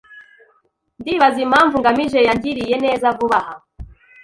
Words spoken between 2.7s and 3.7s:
neza vuba aha.